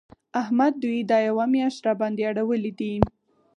[0.41, 2.93] احمد دوی دا یوه مياشت راباندې اړولي دي.